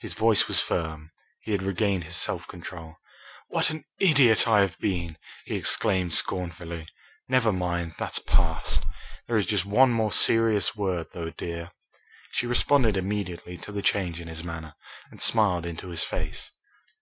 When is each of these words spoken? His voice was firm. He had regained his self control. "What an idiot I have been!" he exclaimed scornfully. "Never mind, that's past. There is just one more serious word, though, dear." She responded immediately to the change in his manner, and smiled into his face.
His 0.00 0.14
voice 0.14 0.48
was 0.48 0.58
firm. 0.58 1.12
He 1.42 1.52
had 1.52 1.62
regained 1.62 2.02
his 2.02 2.16
self 2.16 2.48
control. 2.48 2.96
"What 3.46 3.70
an 3.70 3.84
idiot 4.00 4.48
I 4.48 4.62
have 4.62 4.76
been!" 4.80 5.16
he 5.44 5.54
exclaimed 5.54 6.12
scornfully. 6.12 6.88
"Never 7.28 7.52
mind, 7.52 7.94
that's 7.96 8.18
past. 8.18 8.82
There 9.28 9.36
is 9.36 9.46
just 9.46 9.64
one 9.64 9.90
more 9.92 10.10
serious 10.10 10.74
word, 10.74 11.06
though, 11.14 11.30
dear." 11.30 11.70
She 12.32 12.48
responded 12.48 12.96
immediately 12.96 13.56
to 13.58 13.70
the 13.70 13.80
change 13.80 14.20
in 14.20 14.26
his 14.26 14.42
manner, 14.42 14.74
and 15.12 15.22
smiled 15.22 15.64
into 15.64 15.90
his 15.90 16.02
face. 16.02 16.50